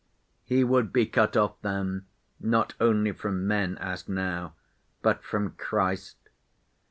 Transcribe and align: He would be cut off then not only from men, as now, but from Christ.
He 0.43 0.63
would 0.63 0.91
be 0.91 1.05
cut 1.05 1.37
off 1.37 1.61
then 1.61 2.07
not 2.39 2.73
only 2.81 3.11
from 3.11 3.45
men, 3.45 3.77
as 3.77 4.09
now, 4.09 4.55
but 5.03 5.23
from 5.23 5.51
Christ. 5.51 6.17